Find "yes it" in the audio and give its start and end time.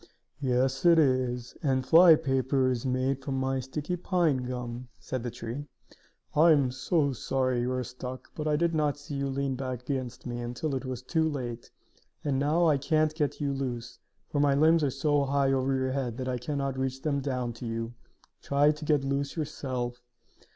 0.41-0.97